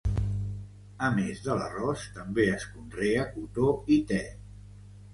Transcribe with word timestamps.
A 1.07 1.09
més 1.17 1.43
de 1.49 1.59
l'arròs, 1.59 2.07
també 2.17 2.49
es 2.57 2.67
conrea 2.73 3.31
cotó 3.39 3.73
i 3.99 4.03
te. 4.15 4.27